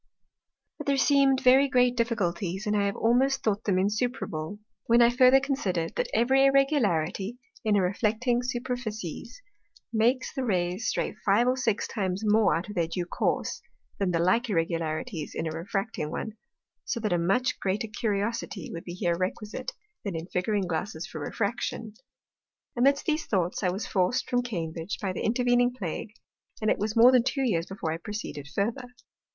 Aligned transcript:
But 0.79 0.87
there 0.87 0.97
seem'd 0.97 1.41
very 1.41 1.67
great 1.67 1.95
Difficulties, 1.95 2.65
and 2.65 2.75
I 2.75 2.87
have 2.87 2.95
almost 2.95 3.43
thought 3.43 3.65
them 3.65 3.77
insuperable, 3.77 4.57
when 4.87 4.99
I 4.99 5.11
further 5.11 5.39
consider'd, 5.39 5.93
that 5.95 6.07
every 6.11 6.43
Irregularity 6.45 7.37
in 7.63 7.75
a 7.75 7.83
reflecting 7.83 8.41
Superficies 8.41 9.43
makes 9.93 10.33
the 10.33 10.43
Rays 10.43 10.87
stray 10.87 11.13
five 11.23 11.47
or 11.47 11.55
six 11.55 11.87
times 11.87 12.23
more 12.25 12.55
out 12.55 12.67
of 12.67 12.73
their 12.73 12.87
due 12.87 13.05
course, 13.05 13.61
than 13.99 14.09
the 14.09 14.17
like 14.17 14.49
Irregularities 14.49 15.33
in 15.35 15.45
a 15.45 15.51
refracting 15.51 16.09
one; 16.09 16.31
So 16.83 16.99
that 17.01 17.13
a 17.13 17.19
much 17.19 17.59
greater 17.59 17.87
Curiosity 17.87 18.71
would 18.73 18.83
be 18.85 18.93
here 18.95 19.15
requisite, 19.15 19.71
than 20.03 20.15
in 20.15 20.25
Figuring 20.25 20.63
Glasses 20.65 21.05
for 21.05 21.19
Refraction. 21.21 21.93
Amidst 22.75 23.05
these 23.05 23.27
Thoughts 23.27 23.61
I 23.61 23.69
was 23.69 23.85
forc'd 23.85 24.27
from 24.27 24.41
Cambridge 24.41 24.97
by 24.99 25.13
the 25.13 25.21
Intervening 25.23 25.71
Plague, 25.77 26.13
and 26.59 26.71
it 26.71 26.79
was 26.79 26.95
more 26.95 27.11
than 27.11 27.21
two 27.21 27.43
Years 27.47 27.67
before 27.67 27.91
I 27.91 27.97
proceeded 27.97 28.47
further. 28.47 28.85